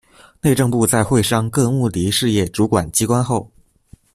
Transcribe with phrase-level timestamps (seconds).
[0.41, 3.51] 內政部在會商各目的事業主管機關後